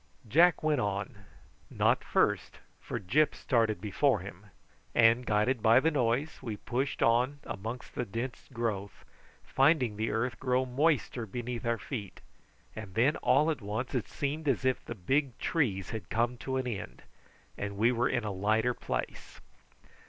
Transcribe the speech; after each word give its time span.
Jack 0.27 0.63
went 0.63 0.81
on 0.81 1.25
not 1.69 2.03
first, 2.03 2.57
for 2.79 2.97
Gyp 2.99 3.35
started 3.35 3.79
before 3.79 4.21
him 4.21 4.47
and, 4.95 5.27
guided 5.27 5.61
by 5.61 5.79
the 5.79 5.91
noise, 5.91 6.41
we 6.41 6.57
pushed 6.57 7.03
on 7.03 7.37
amongst 7.43 7.93
the 7.93 8.03
dense 8.03 8.47
growth, 8.51 9.05
finding 9.45 9.97
the 9.97 10.09
earth 10.09 10.39
grow 10.39 10.65
moister 10.65 11.27
beneath 11.27 11.67
our 11.67 11.77
feet; 11.77 12.19
and 12.75 12.95
then 12.95 13.15
all 13.17 13.51
at 13.51 13.61
once 13.61 13.93
it 13.93 14.07
seemed 14.07 14.47
as 14.47 14.65
if 14.65 14.83
the 14.83 14.95
big 14.95 15.37
trees 15.37 15.91
had 15.91 16.09
come 16.09 16.35
to 16.37 16.57
an 16.57 16.65
end 16.65 17.03
and 17.55 17.77
we 17.77 17.91
were 17.91 18.09
in 18.09 18.23
a 18.23 18.31
lighter 18.31 18.73
place. 18.73 19.39